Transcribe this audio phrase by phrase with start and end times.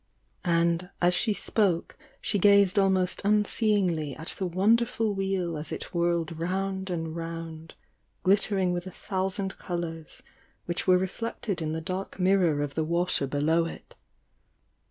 [0.49, 6.39] And, as she spoke, she gazed almost unseeingly at the wonderful Wheel as it whirled
[6.39, 7.75] round and round,
[8.23, 10.23] glittering with a thousand colours
[10.65, 13.93] which were re flected in the dark mirror of the water below it.